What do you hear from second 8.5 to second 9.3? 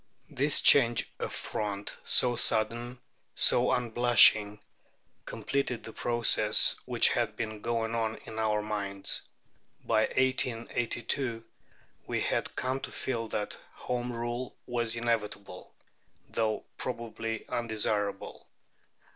minds.